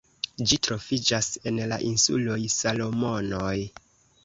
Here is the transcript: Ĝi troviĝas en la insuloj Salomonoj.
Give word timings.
Ĝi 0.51 0.55
troviĝas 0.67 1.29
en 1.51 1.59
la 1.73 1.79
insuloj 1.91 2.39
Salomonoj. 2.57 3.57